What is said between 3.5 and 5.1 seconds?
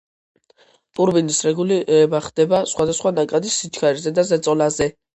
სიჩქარეზე და ზეწოლაზე.